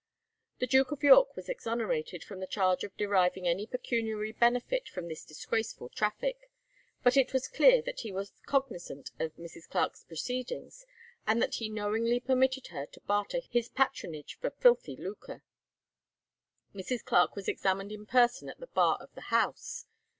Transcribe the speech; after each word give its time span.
The 0.57 0.65
Duke 0.65 0.91
of 0.91 1.03
York 1.03 1.35
was 1.35 1.47
exonerated 1.47 2.23
from 2.23 2.39
the 2.39 2.47
charge 2.47 2.83
of 2.83 2.97
deriving 2.97 3.47
any 3.47 3.67
pecuniary 3.67 4.31
benefit 4.31 4.89
from 4.89 5.07
this 5.07 5.23
disgraceful 5.23 5.89
traffic; 5.89 6.49
but 7.03 7.15
it 7.15 7.33
was 7.33 7.47
clear 7.47 7.83
that 7.83 7.99
he 7.99 8.11
was 8.11 8.33
cognizant 8.47 9.11
of 9.19 9.35
Mrs. 9.35 9.69
Clarke's 9.69 10.03
proceedings, 10.03 10.87
and 11.27 11.39
that 11.39 11.53
he 11.53 11.69
knowingly 11.69 12.19
permitted 12.19 12.65
her 12.73 12.87
to 12.87 12.99
barter 13.01 13.41
his 13.47 13.69
patronage 13.69 14.39
for 14.41 14.49
filthy 14.49 14.95
lucre. 14.95 15.43
Mrs. 16.73 17.05
Clarke 17.05 17.35
was 17.35 17.47
examined 17.47 17.91
in 17.91 18.07
person 18.07 18.49
at 18.49 18.59
the 18.59 18.65
bar 18.65 18.97
of 18.99 19.13
the 19.13 19.21
house. 19.29 19.85